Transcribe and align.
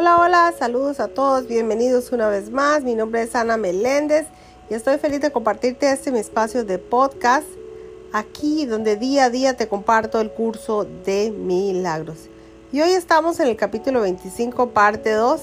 Hola, 0.00 0.16
hola, 0.20 0.54
saludos 0.56 1.00
a 1.00 1.08
todos, 1.08 1.48
bienvenidos 1.48 2.12
una 2.12 2.28
vez 2.28 2.52
más. 2.52 2.84
Mi 2.84 2.94
nombre 2.94 3.22
es 3.22 3.34
Ana 3.34 3.56
Meléndez 3.56 4.28
y 4.70 4.74
estoy 4.74 4.96
feliz 4.98 5.20
de 5.20 5.32
compartirte 5.32 5.90
este 5.90 6.12
mi 6.12 6.20
espacio 6.20 6.64
de 6.64 6.78
podcast 6.78 7.48
aquí 8.12 8.64
donde 8.64 8.94
día 8.94 9.24
a 9.24 9.30
día 9.30 9.56
te 9.56 9.66
comparto 9.66 10.20
el 10.20 10.30
curso 10.30 10.86
de 11.04 11.32
milagros. 11.32 12.28
Y 12.70 12.80
hoy 12.80 12.90
estamos 12.90 13.40
en 13.40 13.48
el 13.48 13.56
capítulo 13.56 14.02
25, 14.02 14.68
parte 14.68 15.10
2. 15.10 15.40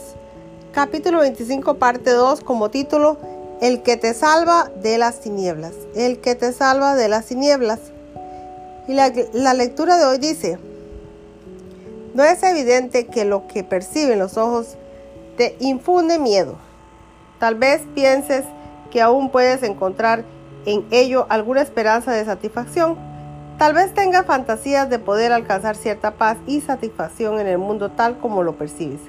Capítulo 0.72 1.20
25, 1.20 1.74
parte 1.74 2.12
2, 2.12 2.40
como 2.40 2.70
título, 2.70 3.18
El 3.60 3.84
que 3.84 3.98
te 3.98 4.14
salva 4.14 4.72
de 4.82 4.98
las 4.98 5.20
tinieblas. 5.20 5.74
El 5.96 6.22
que 6.22 6.34
te 6.36 6.54
salva 6.54 6.96
de 6.96 7.10
las 7.10 7.26
tinieblas. 7.26 7.80
Y 8.88 8.94
la, 8.94 9.12
la 9.34 9.54
lectura 9.54 9.98
de 9.98 10.06
hoy 10.06 10.18
dice, 10.18 10.60
no 12.16 12.24
es 12.24 12.42
evidente 12.44 13.08
que 13.08 13.26
lo 13.26 13.46
que 13.46 13.66
perciben 13.66 14.20
los 14.20 14.38
ojos 14.38 14.78
te 15.36 15.58
infunde 15.60 16.18
miedo. 16.18 16.56
Tal 17.40 17.56
vez 17.56 17.82
pienses 17.94 18.46
que 18.90 19.02
aún 19.02 19.30
puedes 19.30 19.64
encontrar 19.64 20.24
en 20.66 20.86
ello 20.92 21.28
alguna 21.28 21.62
esperanza 21.62 22.14
de 22.14 22.24
satisfacción. 22.24 22.98
Tal 23.58 23.74
vez 23.74 23.94
tengas 23.94 24.26
fantasías 24.26 24.90
de 24.90 24.98
poder 24.98 25.34
alcanzar 25.34 25.76
cierta 25.76 26.12
paz 26.12 26.38
y 26.48 26.62
satisfacción 26.62 27.42
en 27.42 27.48
el 27.48 27.58
mundo 27.58 27.92
tal 27.92 28.18
como 28.18 28.44
lo 28.44 28.56
percibes. 28.56 29.02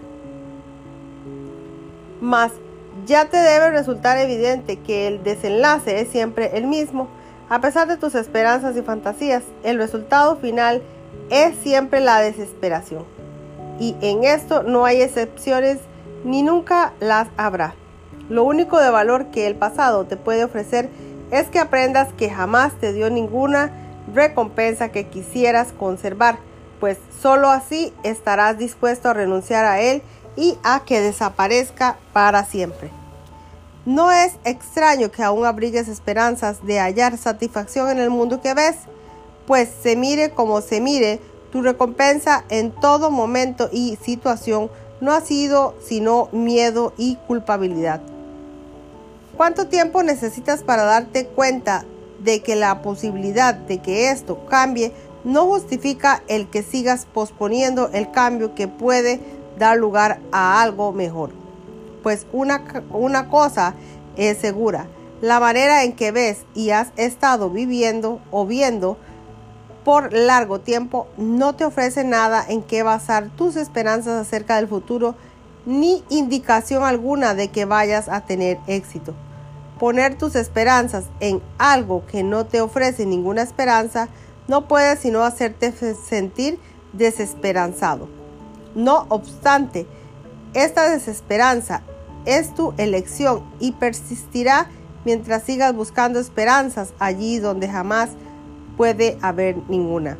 Mas 2.20 2.50
ya 3.06 3.26
te 3.26 3.36
debe 3.36 3.70
resultar 3.70 4.18
evidente 4.18 4.80
que 4.80 5.06
el 5.06 5.22
desenlace 5.22 6.00
es 6.00 6.08
siempre 6.08 6.58
el 6.58 6.66
mismo. 6.66 7.06
A 7.48 7.60
pesar 7.60 7.86
de 7.86 7.98
tus 7.98 8.16
esperanzas 8.16 8.76
y 8.76 8.82
fantasías, 8.82 9.44
el 9.62 9.78
resultado 9.78 10.38
final 10.38 10.78
es 10.78 10.95
siempre 11.62 12.00
la 12.00 12.20
desesperación. 12.20 13.04
Y 13.78 13.96
en 14.00 14.24
esto 14.24 14.62
no 14.62 14.84
hay 14.84 15.02
excepciones 15.02 15.78
ni 16.24 16.42
nunca 16.42 16.92
las 17.00 17.28
habrá. 17.36 17.74
Lo 18.28 18.44
único 18.44 18.80
de 18.80 18.90
valor 18.90 19.26
que 19.26 19.46
el 19.46 19.54
pasado 19.54 20.06
te 20.06 20.16
puede 20.16 20.44
ofrecer 20.44 20.88
es 21.30 21.48
que 21.48 21.58
aprendas 21.58 22.12
que 22.14 22.30
jamás 22.30 22.72
te 22.80 22.92
dio 22.92 23.10
ninguna 23.10 23.72
recompensa 24.12 24.90
que 24.90 25.06
quisieras 25.08 25.72
conservar, 25.72 26.38
pues 26.80 26.98
sólo 27.20 27.50
así 27.50 27.92
estarás 28.02 28.58
dispuesto 28.58 29.08
a 29.08 29.14
renunciar 29.14 29.64
a 29.64 29.80
él 29.80 30.02
y 30.36 30.58
a 30.62 30.82
que 30.84 31.00
desaparezca 31.00 31.96
para 32.12 32.44
siempre. 32.44 32.90
No 33.84 34.10
es 34.10 34.34
extraño 34.44 35.10
que 35.10 35.22
aún 35.22 35.46
abrigues 35.46 35.88
esperanzas 35.88 36.64
de 36.66 36.80
hallar 36.80 37.16
satisfacción 37.16 37.88
en 37.90 37.98
el 37.98 38.10
mundo 38.10 38.40
que 38.40 38.54
ves, 38.54 38.76
pues 39.46 39.68
se 39.82 39.96
mire 39.96 40.30
como 40.30 40.60
se 40.60 40.80
mire, 40.80 41.20
tu 41.50 41.62
recompensa 41.62 42.44
en 42.48 42.72
todo 42.72 43.10
momento 43.10 43.68
y 43.72 43.96
situación 44.02 44.70
no 45.00 45.12
ha 45.12 45.20
sido 45.20 45.74
sino 45.84 46.28
miedo 46.32 46.92
y 46.96 47.16
culpabilidad. 47.26 48.00
¿Cuánto 49.36 49.66
tiempo 49.66 50.02
necesitas 50.02 50.62
para 50.62 50.84
darte 50.84 51.26
cuenta 51.26 51.84
de 52.20 52.42
que 52.42 52.56
la 52.56 52.80
posibilidad 52.80 53.54
de 53.54 53.78
que 53.78 54.10
esto 54.10 54.46
cambie 54.46 54.92
no 55.24 55.46
justifica 55.46 56.22
el 56.28 56.48
que 56.48 56.62
sigas 56.62 57.06
posponiendo 57.06 57.90
el 57.92 58.10
cambio 58.10 58.54
que 58.54 58.68
puede 58.68 59.20
dar 59.58 59.76
lugar 59.76 60.20
a 60.32 60.62
algo 60.62 60.92
mejor? 60.92 61.30
Pues 62.02 62.26
una, 62.32 62.64
una 62.90 63.28
cosa 63.28 63.74
es 64.16 64.38
segura, 64.38 64.86
la 65.20 65.40
manera 65.40 65.84
en 65.84 65.92
que 65.92 66.12
ves 66.12 66.38
y 66.54 66.70
has 66.70 66.88
estado 66.96 67.50
viviendo 67.50 68.20
o 68.30 68.46
viendo 68.46 68.96
por 69.86 70.12
largo 70.12 70.58
tiempo 70.58 71.06
no 71.16 71.54
te 71.54 71.64
ofrece 71.64 72.02
nada 72.02 72.44
en 72.48 72.60
que 72.64 72.82
basar 72.82 73.28
tus 73.36 73.54
esperanzas 73.54 74.20
acerca 74.20 74.56
del 74.56 74.66
futuro 74.66 75.14
ni 75.64 76.02
indicación 76.08 76.82
alguna 76.82 77.34
de 77.34 77.52
que 77.52 77.66
vayas 77.66 78.08
a 78.08 78.22
tener 78.22 78.58
éxito. 78.66 79.14
Poner 79.78 80.18
tus 80.18 80.34
esperanzas 80.34 81.04
en 81.20 81.40
algo 81.58 82.04
que 82.06 82.24
no 82.24 82.46
te 82.46 82.60
ofrece 82.60 83.06
ninguna 83.06 83.42
esperanza 83.42 84.08
no 84.48 84.66
puede 84.66 84.96
sino 84.96 85.22
hacerte 85.22 85.72
sentir 85.94 86.58
desesperanzado. 86.92 88.08
No 88.74 89.06
obstante, 89.08 89.86
esta 90.52 90.90
desesperanza 90.90 91.82
es 92.24 92.52
tu 92.56 92.74
elección 92.76 93.44
y 93.60 93.70
persistirá 93.70 94.68
mientras 95.04 95.44
sigas 95.44 95.76
buscando 95.76 96.18
esperanzas 96.18 96.92
allí 96.98 97.38
donde 97.38 97.68
jamás 97.68 98.10
puede 98.76 99.18
haber 99.22 99.56
ninguna. 99.68 100.18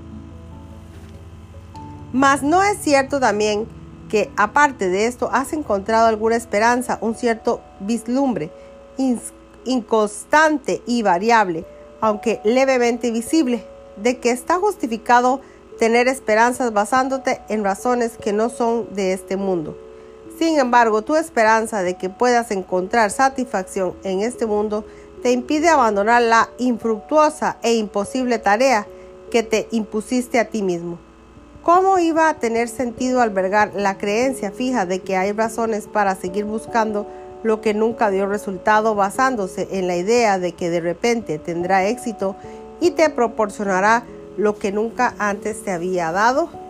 Mas 2.13 2.43
no 2.43 2.63
es 2.63 2.79
cierto 2.79 3.21
también 3.21 3.67
que 4.09 4.31
aparte 4.37 4.89
de 4.89 5.07
esto 5.07 5.29
has 5.33 5.53
encontrado 5.53 6.07
alguna 6.07 6.37
esperanza, 6.37 6.99
un 7.01 7.15
cierto 7.15 7.61
vislumbre, 7.81 8.51
inconstante 9.65 10.83
y 10.87 11.03
variable, 11.03 11.67
aunque 12.01 12.41
levemente 12.45 13.11
visible, 13.11 13.65
de 13.97 14.19
que 14.19 14.31
está 14.31 14.59
justificado 14.59 15.41
tener 15.79 16.09
esperanzas 16.09 16.73
basándote 16.73 17.43
en 17.49 17.65
razones 17.65 18.17
que 18.17 18.33
no 18.33 18.49
son 18.49 18.95
de 18.95 19.13
este 19.13 19.37
mundo. 19.37 19.77
Sin 20.39 20.59
embargo, 20.59 21.03
tu 21.03 21.17
esperanza 21.17 21.83
de 21.83 21.95
que 21.95 22.11
puedas 22.11 22.51
encontrar 22.51 23.11
satisfacción 23.11 23.95
en 24.05 24.21
este 24.21 24.47
mundo 24.47 24.85
te 25.23 25.33
impide 25.33 25.69
abandonar 25.69 26.23
la 26.23 26.49
infructuosa 26.59 27.59
e 27.63 27.75
imposible 27.75 28.39
tarea 28.39 28.87
que 29.31 29.43
te 29.43 29.69
impusiste 29.71 30.39
a 30.39 30.49
ti 30.49 30.63
mismo. 30.63 30.99
¿Cómo 31.63 31.99
iba 31.99 32.29
a 32.29 32.35
tener 32.35 32.69
sentido 32.69 33.21
albergar 33.21 33.73
la 33.75 33.99
creencia 33.99 34.53
fija 34.53 34.87
de 34.87 35.01
que 35.01 35.17
hay 35.17 35.33
razones 35.33 35.89
para 35.89 36.15
seguir 36.15 36.45
buscando 36.45 37.07
lo 37.43 37.61
que 37.61 37.75
nunca 37.75 38.11
dio 38.11 38.27
resultado 38.27 38.95
basándose 38.95 39.69
en 39.73 39.87
la 39.89 39.97
idea 39.97 40.39
de 40.39 40.53
que 40.53 40.71
de 40.71 40.81
repente 40.81 41.39
tendrá 41.39 41.87
éxito 41.87 42.37
y 42.81 42.93
te 42.93 43.11
proporcionará 43.11 44.05
lo 44.37 44.59
que 44.59 44.71
nunca 44.71 45.15
antes 45.19 45.65
te 45.65 45.73
había 45.73 46.13
dado? 46.13 46.66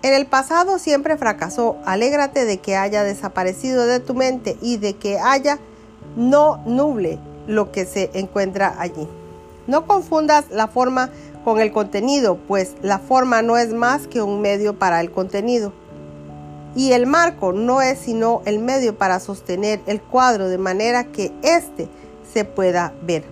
En 0.00 0.14
el 0.14 0.26
pasado 0.26 0.78
siempre 0.78 1.16
fracasó. 1.16 1.76
Alégrate 1.84 2.44
de 2.44 2.58
que 2.58 2.76
haya 2.76 3.02
desaparecido 3.02 3.84
de 3.86 3.98
tu 3.98 4.14
mente 4.14 4.56
y 4.62 4.76
de 4.76 4.94
que 4.94 5.18
haya 5.18 5.58
no 6.16 6.58
nuble 6.66 7.18
lo 7.48 7.72
que 7.72 7.84
se 7.84 8.10
encuentra 8.14 8.76
allí. 8.78 9.08
No 9.66 9.86
confundas 9.86 10.44
la 10.50 10.68
forma 10.68 11.10
con 11.44 11.60
el 11.60 11.72
contenido, 11.72 12.36
pues 12.36 12.74
la 12.80 13.00
forma 13.00 13.42
no 13.42 13.56
es 13.56 13.74
más 13.74 14.06
que 14.06 14.22
un 14.22 14.40
medio 14.40 14.78
para 14.78 15.00
el 15.00 15.10
contenido. 15.10 15.72
Y 16.76 16.92
el 16.92 17.06
marco 17.06 17.52
no 17.52 17.82
es 17.82 17.98
sino 17.98 18.42
el 18.44 18.60
medio 18.60 18.96
para 18.96 19.18
sostener 19.18 19.80
el 19.86 20.00
cuadro 20.00 20.48
de 20.48 20.58
manera 20.58 21.04
que 21.04 21.32
éste 21.42 21.88
se 22.32 22.44
pueda 22.44 22.92
ver. 23.02 23.24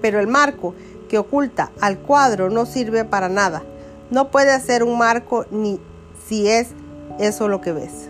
Pero 0.00 0.18
el 0.18 0.28
marco 0.28 0.74
que 1.10 1.18
oculta 1.18 1.70
al 1.80 1.98
cuadro 1.98 2.48
no 2.48 2.64
sirve 2.64 3.04
para 3.04 3.28
nada. 3.28 3.62
No 4.10 4.30
puede 4.30 4.58
ser 4.60 4.82
un 4.82 4.96
marco 4.96 5.44
ni 5.50 5.78
si 6.30 6.48
es 6.48 6.68
eso 7.18 7.48
lo 7.48 7.60
que 7.60 7.72
ves. 7.72 8.08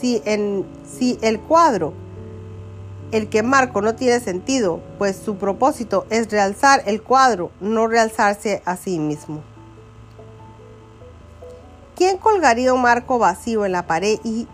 Si, 0.00 0.22
en, 0.24 0.64
si 0.88 1.18
el 1.20 1.40
cuadro, 1.40 1.94
el 3.10 3.28
que 3.28 3.42
marco 3.42 3.82
no 3.82 3.96
tiene 3.96 4.20
sentido, 4.20 4.80
pues 4.98 5.16
su 5.16 5.36
propósito 5.36 6.06
es 6.08 6.30
realzar 6.30 6.84
el 6.86 7.02
cuadro, 7.02 7.50
no 7.60 7.88
realzarse 7.88 8.62
a 8.64 8.76
sí 8.76 9.00
mismo. 9.00 9.42
¿Quién 11.96 12.18
colgaría 12.18 12.72
un 12.72 12.82
marco 12.82 13.18
vacío 13.18 13.64
en 13.64 13.72
la 13.72 13.88
pared 13.88 14.20
y 14.22 14.46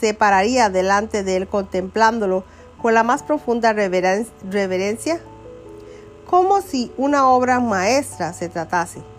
se 0.00 0.12
pararía 0.12 0.68
delante 0.68 1.22
de 1.22 1.36
él 1.36 1.46
contemplándolo 1.46 2.42
con 2.82 2.94
la 2.94 3.04
más 3.04 3.22
profunda 3.22 3.74
reverencia? 3.74 5.20
Como 6.28 6.62
si 6.62 6.90
una 6.96 7.28
obra 7.28 7.60
maestra 7.60 8.32
se 8.32 8.48
tratase. 8.48 9.15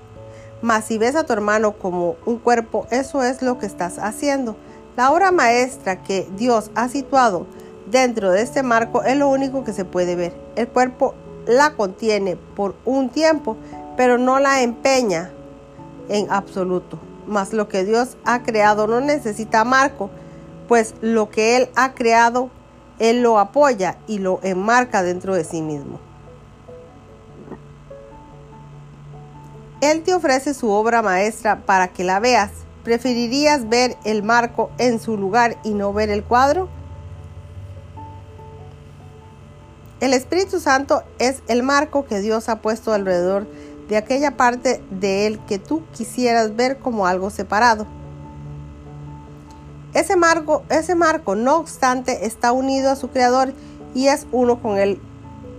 Mas 0.61 0.85
si 0.85 0.97
ves 0.97 1.15
a 1.15 1.23
tu 1.23 1.33
hermano 1.33 1.73
como 1.73 2.15
un 2.25 2.39
cuerpo, 2.39 2.87
eso 2.89 3.23
es 3.23 3.41
lo 3.41 3.59
que 3.59 3.65
estás 3.65 3.99
haciendo. 3.99 4.55
La 4.95 5.11
obra 5.11 5.31
maestra 5.31 6.01
que 6.01 6.27
Dios 6.35 6.71
ha 6.73 6.89
situado 6.89 7.45
dentro 7.91 8.31
de 8.31 8.41
este 8.41 8.63
marco 8.63 9.03
es 9.03 9.15
lo 9.17 9.29
único 9.29 9.63
que 9.63 9.73
se 9.73 9.85
puede 9.85 10.15
ver. 10.15 10.33
El 10.55 10.67
cuerpo 10.67 11.13
la 11.45 11.75
contiene 11.75 12.35
por 12.55 12.75
un 12.85 13.09
tiempo, 13.09 13.57
pero 13.95 14.17
no 14.17 14.39
la 14.39 14.63
empeña 14.63 15.31
en 16.09 16.31
absoluto. 16.31 16.99
Mas 17.27 17.53
lo 17.53 17.67
que 17.67 17.83
Dios 17.83 18.17
ha 18.25 18.43
creado 18.43 18.87
no 18.87 18.99
necesita 19.01 19.63
marco, 19.63 20.09
pues 20.67 20.95
lo 21.01 21.29
que 21.29 21.57
Él 21.57 21.69
ha 21.75 21.93
creado, 21.93 22.49
Él 22.99 23.21
lo 23.21 23.37
apoya 23.37 23.97
y 24.07 24.19
lo 24.19 24.39
enmarca 24.43 25.03
dentro 25.03 25.35
de 25.35 25.43
sí 25.43 25.61
mismo. 25.61 25.99
Él 29.81 30.03
te 30.03 30.13
ofrece 30.13 30.53
su 30.53 30.69
obra 30.69 31.01
maestra 31.01 31.65
para 31.65 31.89
que 31.89 32.03
la 32.03 32.19
veas. 32.19 32.51
¿Preferirías 32.83 33.69
ver 33.69 33.97
el 34.05 34.23
marco 34.23 34.71
en 34.77 34.99
su 34.99 35.17
lugar 35.17 35.57
y 35.63 35.73
no 35.73 35.93
ver 35.93 36.09
el 36.09 36.23
cuadro? 36.23 36.69
El 39.99 40.13
Espíritu 40.13 40.59
Santo 40.59 41.03
es 41.19 41.41
el 41.47 41.63
marco 41.63 42.05
que 42.05 42.21
Dios 42.21 42.49
ha 42.49 42.61
puesto 42.61 42.93
alrededor 42.93 43.47
de 43.89 43.97
aquella 43.97 44.37
parte 44.37 44.81
de 44.89 45.27
Él 45.27 45.39
que 45.47 45.59
tú 45.59 45.83
quisieras 45.95 46.55
ver 46.55 46.77
como 46.77 47.07
algo 47.07 47.29
separado. 47.29 47.87
Ese 49.93 50.15
marco, 50.15 50.63
ese 50.69 50.95
marco, 50.95 51.35
no 51.35 51.57
obstante, 51.57 52.25
está 52.25 52.51
unido 52.51 52.91
a 52.91 52.95
su 52.95 53.09
creador 53.09 53.53
y 53.95 54.07
es 54.07 54.27
uno 54.31 54.61
con 54.61 54.77
él 54.77 54.99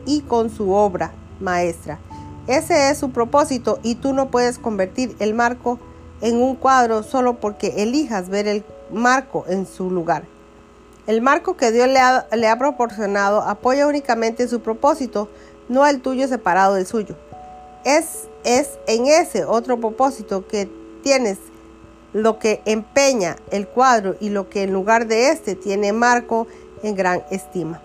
y 0.07 0.21
con 0.21 0.51
su 0.51 0.71
obra 0.71 1.13
maestra. 1.41 1.99
Ese 2.49 2.89
es 2.89 2.97
su 2.97 3.11
propósito 3.11 3.79
y 3.83 3.97
tú 3.97 4.15
no 4.15 4.31
puedes 4.31 4.59
convertir 4.59 5.15
el 5.19 5.35
marco 5.35 5.79
en 6.23 6.41
un 6.41 6.57
cuadro 6.57 7.03
solo 7.03 7.35
porque 7.35 7.83
elijas 7.83 8.31
ver 8.31 8.49
el 8.49 8.65
marco 8.91 9.45
en 9.49 9.67
su 9.67 9.91
lugar. 9.91 10.25
El 11.07 11.21
marco 11.21 11.59
que 11.59 11.73
Dios 11.73 11.89
le 11.89 12.01
ha, 12.01 12.59
proporcionado 12.59 13.43
apoya 13.43 13.87
únicamente 13.87 14.49
su 14.49 14.61
propósito, 14.61 15.29
no 15.69 15.87
el 15.87 16.01
tuyo 16.01 16.27
separado 16.27 16.75
del 16.75 16.87
suyo. 16.87 17.17
Es, 17.85 18.29
es 18.45 18.79
en 18.87 19.07
ese 19.07 19.45
otro 19.45 19.79
propósito 19.79 20.47
que 20.49 20.71
tienes 21.03 21.37
lo 22.15 22.39
que 22.39 22.63
empeña 22.65 23.37
el 23.51 23.69
cuadro 23.69 24.17
y 24.21 24.31
lo 24.31 24.49
que 24.49 24.63
en 24.63 24.73
lugar 24.73 25.07
de 25.07 25.29
este 25.29 25.55
tiene 25.55 25.93
marco 25.93 26.47
en 26.83 26.95
gran 26.95 27.23
estima. 27.31 27.83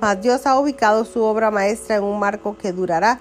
Mas 0.00 0.20
Dios 0.20 0.46
ha 0.46 0.58
ubicado 0.58 1.04
su 1.06 1.22
obra 1.22 1.50
maestra 1.50 1.96
en 1.96 2.04
un 2.04 2.18
marco 2.18 2.58
que 2.58 2.72
durará 2.72 3.20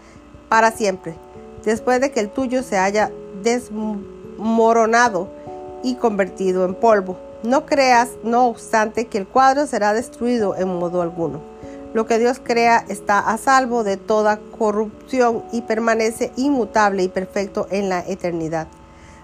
para 0.51 0.71
siempre, 0.74 1.15
después 1.63 2.01
de 2.01 2.12
que 2.12 2.19
el 2.19 2.30
tuyo 2.30 2.62
se 2.62 2.77
haya 2.77 3.09
desmoronado 3.42 5.30
y 5.81 5.95
convertido 5.95 6.65
en 6.65 6.75
polvo. 6.75 7.18
No 7.42 7.65
creas, 7.65 8.09
no 8.25 8.48
obstante, 8.48 9.07
que 9.07 9.18
el 9.18 9.25
cuadro 9.25 9.65
será 9.65 9.94
destruido 9.94 10.57
en 10.57 10.68
modo 10.68 11.01
alguno. 11.01 11.39
Lo 11.94 12.06
que 12.06 12.19
Dios 12.19 12.42
crea 12.44 12.83
está 12.89 13.19
a 13.19 13.38
salvo 13.38 13.86
de 13.86 13.95
toda 13.95 14.42
corrupción 14.59 15.42
y 15.53 15.62
permanece 15.62 16.33
inmutable 16.36 17.04
y 17.04 17.07
perfecto 17.07 17.68
en 17.71 17.88
la 17.88 18.01
eternidad. 18.01 18.68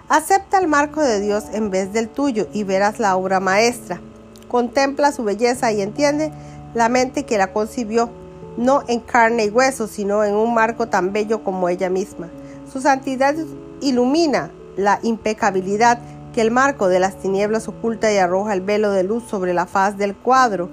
Acepta 0.07 0.59
el 0.59 0.69
marco 0.69 1.01
de 1.01 1.19
Dios 1.19 1.43
en 1.51 1.71
vez 1.71 1.91
del 1.91 2.07
tuyo 2.07 2.47
y 2.53 2.63
verás 2.63 3.01
la 3.01 3.17
obra 3.17 3.41
maestra. 3.41 3.99
Contempla 4.47 5.11
su 5.11 5.25
belleza 5.25 5.73
y 5.73 5.81
entiende 5.81 6.31
la 6.73 6.87
mente 6.87 7.25
que 7.25 7.37
la 7.37 7.51
concibió, 7.51 8.11
no 8.57 8.81
en 8.87 8.99
carne 8.99 9.45
y 9.45 9.49
hueso, 9.49 9.87
sino 9.87 10.23
en 10.23 10.35
un 10.35 10.53
marco 10.53 10.87
tan 10.87 11.13
bello 11.13 11.43
como 11.43 11.69
ella 11.69 11.89
misma. 11.89 12.29
Su 12.71 12.81
santidad 12.81 13.35
ilumina 13.81 14.51
la 14.75 14.99
impecabilidad 15.03 15.99
que 16.33 16.41
el 16.41 16.51
marco 16.51 16.87
de 16.87 16.99
las 16.99 17.17
tinieblas 17.17 17.67
oculta 17.67 18.11
y 18.11 18.17
arroja 18.17 18.53
el 18.53 18.61
velo 18.61 18.91
de 18.91 19.03
luz 19.03 19.23
sobre 19.27 19.53
la 19.53 19.65
faz 19.65 19.97
del 19.97 20.15
cuadro, 20.15 20.69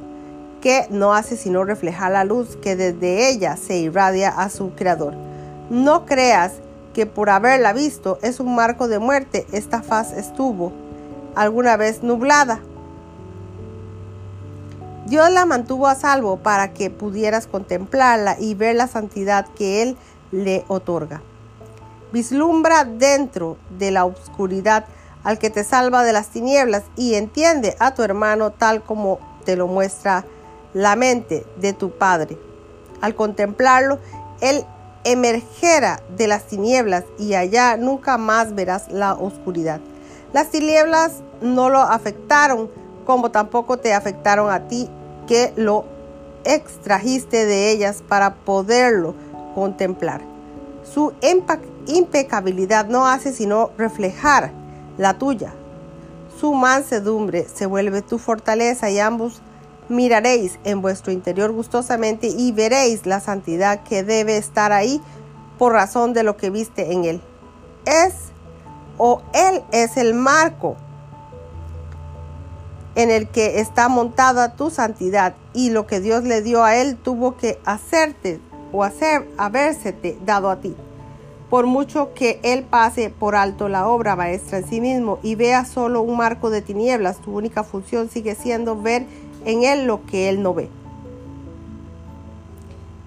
que 0.60 0.86
no 0.90 1.14
hace 1.14 1.36
sino 1.36 1.64
reflejar 1.64 2.12
la 2.12 2.25
luz 2.25 2.56
que 2.56 2.76
desde 2.76 3.28
ella 3.28 3.56
se 3.56 3.78
irradia 3.78 4.28
a 4.31 4.48
su 4.48 4.75
creador. 4.75 5.14
No 5.70 6.06
creas 6.06 6.54
que 6.94 7.06
por 7.06 7.31
haberla 7.31 7.72
visto 7.72 8.19
es 8.22 8.40
un 8.40 8.54
marco 8.54 8.88
de 8.88 8.98
muerte, 8.98 9.46
esta 9.52 9.82
faz 9.82 10.12
estuvo 10.12 10.72
alguna 11.34 11.76
vez 11.76 12.02
nublada. 12.02 12.60
Dios 15.06 15.30
la 15.30 15.44
mantuvo 15.44 15.86
a 15.86 15.94
salvo 15.94 16.38
para 16.38 16.72
que 16.72 16.88
pudieras 16.88 17.46
contemplarla 17.46 18.36
y 18.40 18.54
ver 18.54 18.76
la 18.76 18.86
santidad 18.86 19.46
que 19.54 19.82
Él 19.82 19.96
le 20.30 20.64
otorga. 20.68 21.20
Vislumbra 22.12 22.84
dentro 22.84 23.58
de 23.78 23.90
la 23.90 24.06
oscuridad 24.06 24.86
al 25.22 25.38
que 25.38 25.50
te 25.50 25.64
salva 25.64 26.04
de 26.04 26.12
las 26.12 26.28
tinieblas 26.28 26.84
y 26.96 27.14
entiende 27.14 27.76
a 27.80 27.94
tu 27.94 28.02
hermano 28.02 28.50
tal 28.50 28.82
como 28.82 29.18
te 29.44 29.56
lo 29.56 29.66
muestra 29.66 30.24
la 30.72 30.96
mente 30.96 31.46
de 31.56 31.72
tu 31.72 31.90
Padre. 31.90 32.38
Al 33.00 33.14
contemplarlo, 33.14 33.98
Él 34.40 34.64
emergera 35.04 36.02
de 36.16 36.28
las 36.28 36.46
tinieblas 36.46 37.04
y 37.18 37.34
allá 37.34 37.76
nunca 37.76 38.16
más 38.16 38.54
verás 38.54 38.90
la 38.90 39.12
oscuridad. 39.14 39.80
Las 40.32 40.50
tinieblas 40.50 41.22
no 41.42 41.68
lo 41.68 41.80
afectaron 41.80 42.70
como 43.04 43.30
tampoco 43.30 43.78
te 43.78 43.94
afectaron 43.94 44.50
a 44.50 44.68
ti 44.68 44.88
que 45.26 45.52
lo 45.56 45.84
extrajiste 46.44 47.46
de 47.46 47.70
ellas 47.70 48.02
para 48.06 48.34
poderlo 48.34 49.14
contemplar. 49.54 50.20
Su 50.84 51.12
impecabilidad 51.86 52.86
no 52.86 53.06
hace 53.06 53.32
sino 53.32 53.70
reflejar 53.78 54.52
la 54.98 55.14
tuya. 55.14 55.52
Su 56.38 56.52
mansedumbre 56.54 57.46
se 57.52 57.66
vuelve 57.66 58.02
tu 58.02 58.18
fortaleza 58.18 58.90
y 58.90 58.98
ambos 58.98 59.40
miraréis 59.88 60.58
en 60.64 60.82
vuestro 60.82 61.12
interior 61.12 61.52
gustosamente 61.52 62.26
y 62.26 62.52
veréis 62.52 63.06
la 63.06 63.20
santidad 63.20 63.82
que 63.82 64.02
debe 64.02 64.36
estar 64.36 64.72
ahí 64.72 65.00
por 65.58 65.72
razón 65.72 66.12
de 66.12 66.22
lo 66.22 66.36
que 66.36 66.50
viste 66.50 66.92
en 66.92 67.04
él. 67.04 67.20
Es 67.86 68.14
o 68.98 69.22
él 69.32 69.62
es 69.72 69.96
el 69.96 70.14
marco 70.14 70.76
en 72.94 73.11
el 73.11 73.29
que 73.29 73.61
está 73.61 73.88
montada 73.88 74.56
tu 74.56 74.70
santidad 74.70 75.35
y 75.52 75.70
lo 75.70 75.87
que 75.87 76.00
Dios 76.00 76.25
le 76.25 76.43
dio 76.43 76.62
a 76.62 76.76
él 76.76 76.96
tuvo 76.96 77.37
que 77.37 77.58
hacerte 77.64 78.41
o 78.73 78.85
hacer 78.85 79.29
habérsete 79.37 80.19
dado 80.25 80.50
a 80.50 80.61
ti. 80.61 80.75
Por 81.50 81.67
mucho 81.67 82.14
que 82.14 82.41
él 82.43 82.64
pase 82.64 83.11
por 83.11 83.37
alto 83.37 83.69
la 83.69 83.87
obra 83.87 84.17
maestra 84.17 84.58
en 84.58 84.69
sí 84.69 84.81
mismo 84.81 85.19
y 85.23 85.35
vea 85.35 85.64
solo 85.64 86.02
un 86.02 86.17
marco 86.17 86.50
de 86.50 86.62
tinieblas, 86.62 87.19
tu 87.19 87.37
única 87.37 87.62
función 87.62 88.08
sigue 88.11 88.35
siendo 88.35 88.81
ver 88.81 89.06
en 89.44 89.62
él 89.62 89.87
lo 89.87 90.05
que 90.06 90.29
él 90.29 90.43
no 90.43 90.55
ve. 90.55 90.69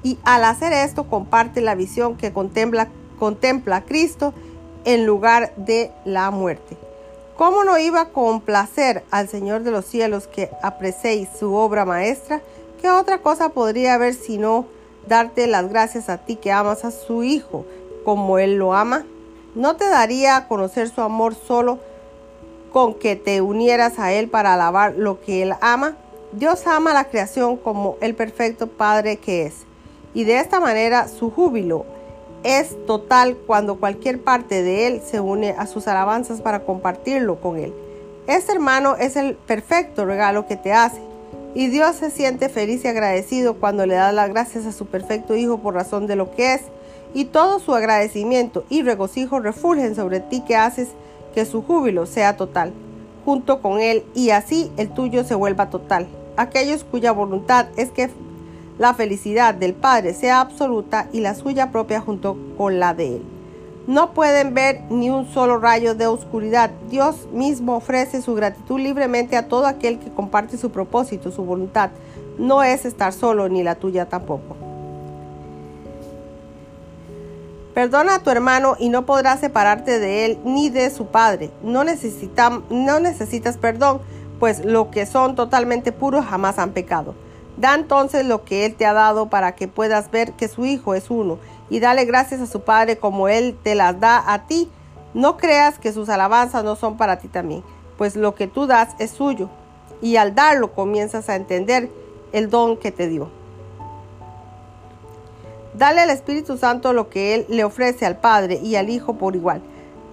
Y 0.04 0.18
al 0.24 0.46
hacer 0.46 0.72
esto 0.72 1.10
comparte 1.10 1.60
la 1.60 1.76
visión 1.76 2.16
que 2.16 2.32
contempla, 2.32 2.88
contempla 3.20 3.84
Cristo 3.84 4.34
en 4.86 5.06
lugar 5.06 5.54
de 5.58 5.92
la 6.06 6.32
muerte. 6.32 6.78
¿Cómo 7.38 7.64
no 7.64 7.78
iba 7.78 8.02
a 8.02 8.10
complacer 8.10 9.04
al 9.12 9.30
Señor 9.30 9.62
de 9.62 9.70
los 9.70 9.86
cielos 9.86 10.26
que 10.26 10.50
apreciéis 10.64 11.30
su 11.40 11.54
obra 11.54 11.86
maestra? 11.86 12.42
¿Qué 12.82 12.90
otra 12.90 13.20
cosa 13.20 13.50
podría 13.50 13.94
haber 13.94 14.16
sino 14.16 14.66
darte 15.08 15.46
las 15.46 15.70
gracias 15.70 16.10
a 16.10 16.18
ti 16.18 16.36
que 16.36 16.52
amas 16.52 16.84
a 16.84 16.90
su 16.90 17.24
Hijo 17.24 17.64
como 18.04 18.40
Él 18.40 18.58
lo 18.58 18.74
ama? 18.74 19.06
¿No 19.54 19.76
te 19.76 19.88
daría 19.88 20.36
a 20.36 20.48
conocer 20.48 20.90
su 20.90 21.02
amor 21.02 21.36
solo 21.36 21.78
con 22.74 22.96
que 22.96 23.16
te 23.16 23.40
unieras 23.42 24.00
a 24.00 24.12
Él 24.12 24.30
para 24.30 24.56
alabar 24.56 24.96
lo 24.98 25.22
que 25.22 25.44
Él 25.44 25.54
ama? 25.62 25.96
Dios 26.32 26.66
ama 26.66 26.92
la 26.92 27.04
creación 27.04 27.56
como 27.56 27.98
el 28.02 28.16
perfecto 28.16 28.66
Padre 28.66 29.18
que 29.18 29.46
es, 29.46 29.68
y 30.16 30.24
de 30.24 30.40
esta 30.40 30.60
manera 30.60 31.08
su 31.08 31.30
júbilo 31.30 31.86
es 32.48 32.86
total 32.86 33.36
cuando 33.36 33.78
cualquier 33.78 34.22
parte 34.22 34.64
de 34.64 34.88
Él 34.88 35.02
se 35.06 35.20
une 35.20 35.52
a 35.58 35.68
sus 35.68 35.88
alabanzas 35.88 36.42
para 36.42 36.64
compartirlo 36.64 37.42
con 37.42 37.58
Él. 37.58 37.74
Este 38.26 38.54
hermano 38.54 38.96
es 38.96 39.18
el 39.18 39.36
perfecto 39.36 40.06
regalo 40.06 40.48
que 40.48 40.56
te 40.56 40.72
hace, 40.72 41.02
y 41.54 41.68
Dios 41.68 41.98
se 41.98 42.10
siente 42.10 42.50
feliz 42.50 42.86
y 42.86 42.88
agradecido 42.88 43.56
cuando 43.56 43.86
le 43.86 43.96
da 43.96 44.12
las 44.12 44.30
gracias 44.30 44.66
a 44.66 44.72
su 44.72 44.86
perfecto 44.86 45.36
Hijo 45.36 45.58
por 45.58 45.74
razón 45.74 46.08
de 46.08 46.16
lo 46.16 46.32
que 46.32 46.54
es, 46.54 46.62
y 47.14 47.26
todo 47.26 47.60
su 47.60 47.76
agradecimiento 47.76 48.64
y 48.70 48.82
regocijo 48.82 49.40
refulgen 49.40 49.96
sobre 49.96 50.20
ti 50.20 50.42
que 50.42 50.56
haces 50.56 50.90
que 51.34 51.46
su 51.46 51.62
júbilo 51.62 52.06
sea 52.06 52.38
total 52.38 52.74
junto 53.28 53.62
con 53.62 53.82
Él 53.82 54.06
y 54.16 54.30
así 54.30 54.72
el 54.78 54.88
tuyo 54.88 55.26
se 55.26 55.36
vuelva 55.36 55.70
total. 55.70 56.08
Aquellos 56.38 56.86
cuya 56.86 57.12
voluntad 57.12 57.68
es 57.76 57.92
que 57.92 58.10
la 58.78 58.94
felicidad 58.94 59.54
del 59.54 59.74
Padre 59.74 60.14
sea 60.14 60.42
absoluta 60.42 61.08
y 61.12 61.22
la 61.22 61.36
suya 61.36 61.72
propia 61.72 62.02
junto 62.02 62.38
con 62.58 62.80
la 62.80 62.94
de 62.94 63.18
Él. 63.18 63.24
No 63.88 64.14
pueden 64.14 64.54
ver 64.54 64.82
ni 64.90 65.10
un 65.10 65.28
solo 65.30 65.60
rayo 65.60 65.96
de 65.96 66.08
oscuridad. 66.08 66.72
Dios 66.90 67.28
mismo 67.32 67.78
ofrece 67.78 68.22
su 68.22 68.36
gratitud 68.36 68.80
libremente 68.80 69.38
a 69.38 69.48
todo 69.48 69.66
aquel 69.66 69.98
que 69.98 70.12
comparte 70.12 70.58
su 70.58 70.72
propósito, 70.72 71.32
su 71.32 71.46
voluntad. 71.46 71.92
No 72.38 72.64
es 72.64 72.84
estar 72.84 73.14
solo 73.14 73.48
ni 73.48 73.64
la 73.64 73.76
tuya 73.76 74.10
tampoco. 74.10 74.58
Perdona 77.74 78.16
a 78.16 78.20
tu 78.20 78.30
hermano 78.30 78.76
y 78.78 78.90
no 78.90 79.06
podrás 79.06 79.40
separarte 79.40 80.00
de 80.00 80.26
él 80.26 80.40
ni 80.44 80.70
de 80.70 80.90
su 80.90 81.06
padre. 81.06 81.52
No, 81.64 81.86
no 81.86 83.00
necesitas 83.00 83.58
perdón, 83.58 84.02
pues 84.40 84.66
lo 84.66 84.92
que 84.92 85.06
son 85.06 85.36
totalmente 85.36 85.94
puros 85.94 86.26
jamás 86.26 86.60
han 86.60 86.72
pecado. 86.72 87.16
Da 87.58 87.74
entonces 87.74 88.26
lo 88.26 88.46
que 88.46 88.66
él 88.66 88.76
te 88.76 88.86
ha 88.86 88.94
dado 88.94 89.30
para 89.30 89.56
que 89.56 89.68
puedas 89.68 90.12
ver 90.12 90.34
que 90.34 90.48
su 90.48 90.66
hijo 90.66 90.94
es 90.94 91.10
uno 91.10 91.40
y 91.70 91.80
dale 91.80 92.06
gracias 92.06 92.40
a 92.40 92.48
su 92.48 92.62
padre 92.62 92.98
como 92.98 93.28
él 93.28 93.58
te 93.64 93.76
las 93.76 94.00
da 94.00 94.24
a 94.32 94.46
ti. 94.46 94.70
No 95.14 95.38
creas 95.38 95.80
que 95.80 95.92
sus 95.92 96.10
alabanzas 96.10 96.64
no 96.64 96.76
son 96.76 96.98
para 96.98 97.18
ti 97.18 97.28
también, 97.28 97.64
pues 97.98 98.16
lo 98.16 98.36
que 98.36 98.48
tú 98.48 98.68
das 98.68 98.96
es 99.00 99.12
suyo 99.12 99.50
y 100.02 100.18
al 100.18 100.36
darlo 100.36 100.74
comienzas 100.74 101.30
a 101.30 101.36
entender 101.36 101.90
el 102.32 102.50
don 102.50 102.78
que 102.78 102.92
te 102.92 103.08
dio. 103.08 103.30
Dale 105.74 106.02
al 106.02 106.10
Espíritu 106.10 106.58
Santo 106.58 106.94
lo 106.94 107.10
que 107.10 107.36
Él 107.36 107.46
le 107.50 107.64
ofrece 107.64 108.06
al 108.06 108.18
Padre 108.18 108.60
y 108.64 108.76
al 108.76 108.90
Hijo 108.90 109.14
por 109.14 109.36
igual. 109.36 109.62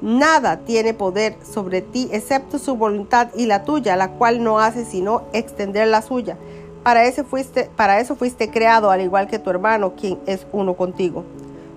Nada 0.02 0.58
tiene 0.58 0.92
poder 0.92 1.38
sobre 1.42 1.80
ti 1.80 2.08
excepto 2.12 2.58
su 2.58 2.76
voluntad 2.76 3.28
y 3.34 3.46
la 3.46 3.64
tuya, 3.64 3.96
la 3.96 4.10
cual 4.10 4.44
no 4.44 4.58
hace 4.58 4.84
sino 4.84 5.22
extender 5.32 5.88
la 5.88 6.02
suya. 6.02 6.36
Para 6.84 7.04
eso 7.06 7.24
fuiste, 7.24 7.70
para 7.76 7.98
eso 7.98 8.14
fuiste 8.14 8.50
creado, 8.50 8.90
al 8.90 9.00
igual 9.00 9.26
que 9.26 9.40
tu 9.40 9.50
hermano, 9.50 9.94
quien 9.96 10.20
es 10.26 10.46
uno 10.52 10.74
contigo. 10.74 11.24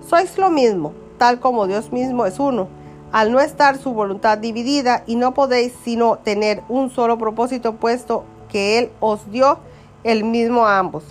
Sois 0.07 0.37
lo 0.37 0.51
mismo, 0.51 0.93
tal 1.17 1.39
como 1.39 1.65
Dios 1.65 1.91
mismo 1.91 2.25
es 2.25 2.39
uno. 2.39 2.67
al 3.11 3.31
no 3.31 3.39
estar 3.39 3.77
su 3.77 3.93
voluntad 3.93 4.37
dividida 4.37 5.03
y 5.07 5.15
no 5.15 5.33
podéis 5.33 5.73
sino 5.83 6.17
tener 6.17 6.61
un 6.67 6.89
solo 6.89 7.17
propósito 7.17 7.75
puesto 7.75 8.25
que 8.49 8.79
Él 8.79 8.91
os 8.99 9.31
dio 9.31 9.59
el 10.03 10.23
mismo 10.23 10.65
a 10.65 10.77
ambos. 10.77 11.03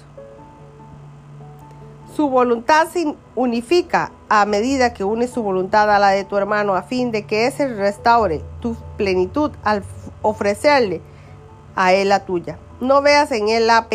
Su 2.15 2.29
voluntad 2.29 2.88
se 2.88 3.15
unifica 3.35 4.12
a 4.29 4.47
medida 4.47 4.95
que 4.95 5.05
une 5.05 5.29
su 5.29 5.43
voluntad 5.43 5.91
a 5.91 5.99
la 5.99 6.11
de 6.11 6.25
tu 6.25 6.37
hermano 6.37 6.75
a 6.75 6.83
fin 6.83 7.12
de 7.12 7.26
que 7.26 7.47
ese 7.47 7.69
restaure 7.69 8.43
tu 8.61 8.75
plenitud 8.97 9.53
al 9.65 9.83
ofrecerle 10.23 11.03
a 11.75 11.93
él 11.93 12.09
la 12.09 12.25
tuya. 12.25 12.59
No 12.80 13.02
veas 13.02 13.33
en 13.33 13.49
él 13.49 13.66
la 13.66 13.88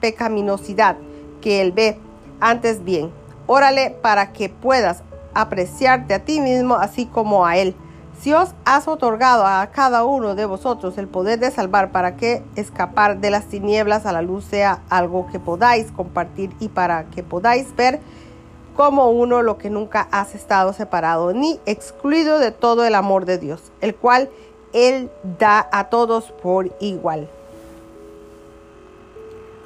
pecaminosidad 0.00 0.96
que 1.40 1.60
él 1.60 1.72
ve, 1.72 1.98
antes 2.40 2.84
bien, 2.84 3.10
órale 3.46 3.90
para 4.02 4.32
que 4.32 4.48
puedas 4.48 5.02
apreciarte 5.34 6.14
a 6.14 6.24
ti 6.24 6.40
mismo 6.40 6.76
así 6.76 7.06
como 7.06 7.46
a 7.46 7.56
él 7.56 7.74
si 8.20 8.32
os 8.32 8.50
has 8.64 8.88
otorgado 8.88 9.46
a 9.46 9.68
cada 9.68 10.04
uno 10.04 10.34
de 10.34 10.44
vosotros 10.44 10.98
el 10.98 11.06
poder 11.06 11.38
de 11.38 11.50
salvar 11.50 11.92
para 11.92 12.16
que 12.16 12.42
escapar 12.56 13.20
de 13.20 13.30
las 13.30 13.46
tinieblas 13.46 14.06
a 14.06 14.12
la 14.12 14.22
luz 14.22 14.44
sea 14.44 14.82
algo 14.88 15.28
que 15.28 15.38
podáis 15.38 15.92
compartir 15.92 16.50
y 16.58 16.68
para 16.68 17.04
que 17.04 17.22
podáis 17.22 17.74
ver 17.76 18.00
como 18.74 19.10
uno 19.10 19.42
lo 19.42 19.58
que 19.58 19.70
nunca 19.70 20.08
has 20.10 20.34
estado 20.34 20.72
separado 20.72 21.32
ni 21.32 21.60
excluido 21.66 22.38
de 22.38 22.50
todo 22.50 22.84
el 22.84 22.94
amor 22.94 23.24
de 23.24 23.38
Dios, 23.38 23.72
el 23.80 23.94
cual 23.94 24.30
Él 24.72 25.10
da 25.38 25.68
a 25.72 25.88
todos 25.88 26.32
por 26.42 26.70
igual. 26.80 27.28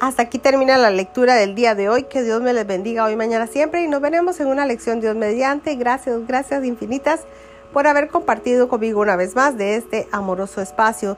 Hasta 0.03 0.23
aquí 0.23 0.37
termina 0.37 0.77
la 0.77 0.89
lectura 0.89 1.35
del 1.35 1.55
día 1.55 1.75
de 1.75 1.87
hoy. 1.87 2.03
Que 2.03 2.23
Dios 2.23 2.41
me 2.41 2.51
les 2.51 2.67
bendiga 2.67 3.05
hoy, 3.05 3.15
mañana, 3.15 3.47
siempre. 3.47 3.85
Y 3.85 3.87
nos 3.87 4.01
veremos 4.01 4.37
en 4.41 4.47
una 4.47 4.65
lección 4.65 4.99
Dios 4.99 5.15
mediante. 5.15 5.75
Gracias, 5.75 6.27
gracias 6.27 6.65
infinitas 6.65 7.21
por 7.71 7.87
haber 7.87 8.09
compartido 8.09 8.67
conmigo 8.67 8.99
una 8.99 9.15
vez 9.15 9.33
más 9.33 9.57
de 9.57 9.77
este 9.77 10.09
amoroso 10.11 10.61
espacio 10.61 11.15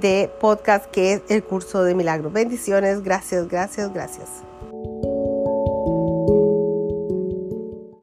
de 0.00 0.30
podcast 0.40 0.88
que 0.92 1.14
es 1.14 1.22
el 1.28 1.42
curso 1.42 1.82
de 1.82 1.96
milagros. 1.96 2.32
Bendiciones, 2.32 3.02
gracias, 3.02 3.48
gracias, 3.48 3.92
gracias. 3.92 4.49